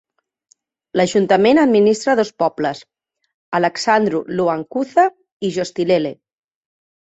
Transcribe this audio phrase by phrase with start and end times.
[0.99, 2.81] L'ajuntament administra dos pobles:
[3.61, 5.07] Alexandru Ioan Cuza
[5.51, 6.17] i Gostilele.